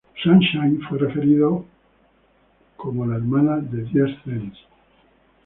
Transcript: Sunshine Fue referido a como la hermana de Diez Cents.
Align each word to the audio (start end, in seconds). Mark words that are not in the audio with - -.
Sunshine 0.23 0.79
Fue 0.89 0.97
referido 0.97 1.59
a 1.59 1.63
como 2.77 3.05
la 3.05 3.17
hermana 3.17 3.57
de 3.57 3.83
Diez 3.83 4.09
Cents. 4.23 4.57